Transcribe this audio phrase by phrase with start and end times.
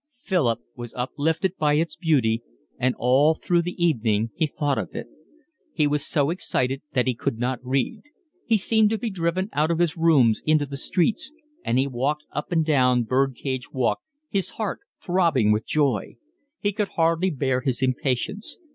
[0.19, 2.41] Philip was uplifted by its beauty,
[2.79, 5.05] and all through the evening he thought of it.
[5.73, 8.01] He was so excited that he could not read.
[8.47, 11.31] He seemed to be driven out of his rooms into the streets,
[11.63, 16.15] and he walked up and down Birdcage Walk, his heart throbbing with joy.
[16.59, 18.57] He could hardly bear his impatience.